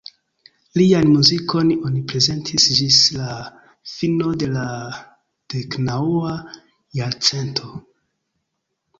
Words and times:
Lian 0.79 1.09
muzikon 1.15 1.67
oni 1.89 1.99
prezentis 2.11 2.63
ĝis 2.77 2.97
la 3.17 3.35
fino 3.97 4.31
de 4.43 4.47
la 4.53 4.63
deknaŭa 5.55 6.33
jarcento. 7.01 7.69